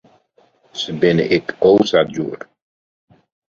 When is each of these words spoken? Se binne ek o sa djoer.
Se 0.79 0.91
binne 0.99 1.25
ek 1.37 1.47
o 1.69 1.71
sa 1.89 1.99
djoer. 2.07 2.41